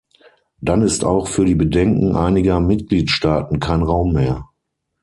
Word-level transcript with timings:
Dann 0.61 0.81
ist 0.81 1.05
auch 1.05 1.27
für 1.27 1.45
die 1.45 1.53
Bedenken 1.53 2.15
einiger 2.15 2.59
Mitgliedstaaten 2.59 3.59
kein 3.59 3.83
Raum 3.83 4.13
mehr. 4.13 4.49